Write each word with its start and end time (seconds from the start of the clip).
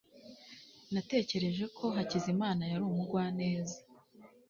natekereje 0.93 1.63
ko 1.77 1.85
hakizimana 1.95 2.61
yari 2.71 2.83
umugwaneza 2.91 3.77